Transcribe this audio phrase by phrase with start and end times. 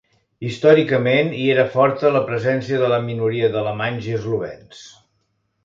[0.47, 4.85] Històricament, hi era forta la presència de la minoria d'alemanys i eslovens.